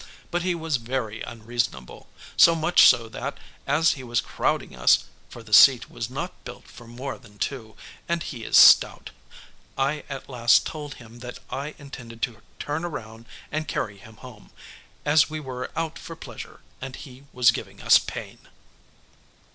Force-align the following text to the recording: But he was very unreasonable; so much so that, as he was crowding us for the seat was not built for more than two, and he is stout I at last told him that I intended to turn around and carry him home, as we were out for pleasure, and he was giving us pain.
But 0.31 0.41
he 0.41 0.55
was 0.55 0.77
very 0.77 1.21
unreasonable; 1.21 2.09
so 2.35 2.55
much 2.55 2.87
so 2.87 3.07
that, 3.09 3.37
as 3.67 3.91
he 3.91 4.03
was 4.03 4.19
crowding 4.19 4.75
us 4.75 5.03
for 5.29 5.43
the 5.43 5.53
seat 5.53 5.91
was 5.91 6.09
not 6.09 6.43
built 6.43 6.67
for 6.67 6.87
more 6.87 7.19
than 7.19 7.37
two, 7.37 7.75
and 8.09 8.23
he 8.23 8.43
is 8.43 8.57
stout 8.57 9.11
I 9.77 10.03
at 10.09 10.27
last 10.27 10.65
told 10.65 10.95
him 10.95 11.19
that 11.19 11.37
I 11.51 11.75
intended 11.77 12.23
to 12.23 12.41
turn 12.57 12.83
around 12.83 13.27
and 13.51 13.67
carry 13.67 13.99
him 13.99 14.15
home, 14.17 14.49
as 15.05 15.29
we 15.29 15.39
were 15.39 15.69
out 15.75 15.99
for 15.99 16.15
pleasure, 16.15 16.61
and 16.81 16.95
he 16.95 17.25
was 17.31 17.51
giving 17.51 17.79
us 17.79 17.99
pain. 17.99 18.39